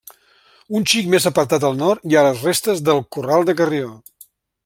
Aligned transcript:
Un 0.79 0.87
xic 0.93 1.11
més 1.15 1.27
apartat 1.31 1.67
al 1.69 1.77
nord 1.83 2.09
hi 2.11 2.17
ha 2.21 2.25
les 2.29 2.41
restes 2.47 2.83
del 2.89 3.05
Corral 3.17 3.49
de 3.51 3.57
Carrió. 3.63 3.93